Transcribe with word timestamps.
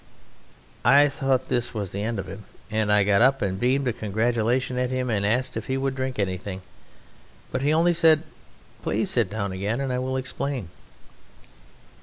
I 0.83 1.09
thought 1.09 1.47
this 1.47 1.75
was 1.75 1.91
the 1.91 2.01
end 2.01 2.17
of 2.17 2.25
him, 2.25 2.45
and 2.71 2.91
I 2.91 3.03
got 3.03 3.21
up 3.21 3.43
and 3.43 3.59
beamed 3.59 3.87
a 3.87 3.93
congratulation 3.93 4.79
at 4.79 4.89
him 4.89 5.11
and 5.11 5.23
asked 5.23 5.55
if 5.55 5.67
he 5.67 5.77
would 5.77 5.93
drink 5.93 6.17
anything, 6.17 6.63
but 7.51 7.61
he 7.61 7.71
only 7.71 7.93
said, 7.93 8.23
"Please 8.81 9.11
sit 9.11 9.29
down 9.29 9.51
again 9.51 9.79
and 9.79 9.93
I 9.93 9.99
will 9.99 10.17
explain." 10.17 10.69